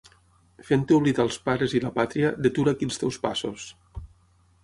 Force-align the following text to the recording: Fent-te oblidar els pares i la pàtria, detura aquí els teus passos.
Fent-te 0.69 0.95
oblidar 1.01 1.25
els 1.29 1.37
pares 1.49 1.75
i 1.79 1.83
la 1.83 1.91
pàtria, 1.99 2.33
detura 2.47 2.75
aquí 2.77 2.89
els 2.89 2.99
teus 3.03 3.19
passos. 3.27 3.67